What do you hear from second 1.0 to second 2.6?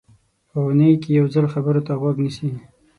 کې یو ځل خبرو ته غوږ نیسي.